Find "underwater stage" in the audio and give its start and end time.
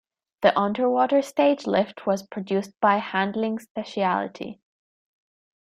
0.59-1.67